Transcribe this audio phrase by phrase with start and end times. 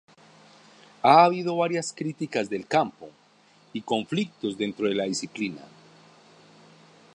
[1.03, 3.07] Ha habido varias críticas del campo,
[3.71, 5.61] y conflictos dentro de la disciplina.